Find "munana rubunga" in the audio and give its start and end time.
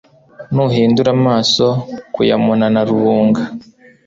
2.43-3.43